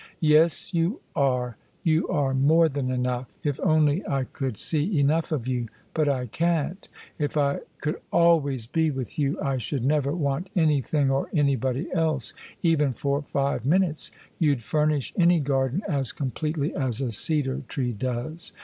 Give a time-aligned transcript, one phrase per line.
[0.35, 5.47] "Yes, you are: you are more than enough, if only I could see enough of
[5.47, 6.89] you: but I can't.
[7.19, 12.33] If I could always be with you I should never want anything or anybody else,
[12.63, 14.09] even for five minutes:
[14.39, 18.53] you'd furnish any garden as completely as a cedar tree does.